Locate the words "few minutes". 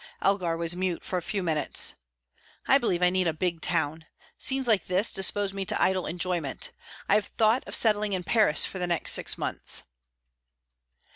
1.21-1.93